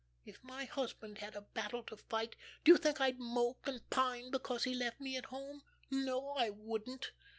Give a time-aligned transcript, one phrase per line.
[0.25, 4.31] If my husband had a battle to fight, do you think I'd mope and pine
[4.31, 7.11] because he left me at home; no I wouldn't.